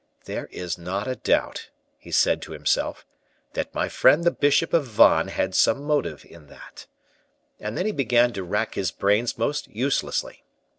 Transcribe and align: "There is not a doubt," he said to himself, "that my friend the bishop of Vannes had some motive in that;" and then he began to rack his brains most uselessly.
"There 0.25 0.47
is 0.47 0.79
not 0.79 1.07
a 1.07 1.15
doubt," 1.17 1.69
he 1.99 2.09
said 2.09 2.41
to 2.41 2.53
himself, 2.53 3.05
"that 3.53 3.75
my 3.75 3.87
friend 3.87 4.23
the 4.23 4.31
bishop 4.31 4.73
of 4.73 4.87
Vannes 4.87 5.33
had 5.33 5.53
some 5.53 5.83
motive 5.83 6.25
in 6.25 6.47
that;" 6.47 6.87
and 7.59 7.77
then 7.77 7.85
he 7.85 7.91
began 7.91 8.33
to 8.33 8.41
rack 8.43 8.73
his 8.73 8.89
brains 8.89 9.37
most 9.37 9.67
uselessly. 9.67 10.43